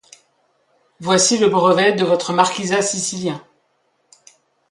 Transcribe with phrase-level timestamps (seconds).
[0.99, 3.39] Voici le brevet de votre marquisat sicilien.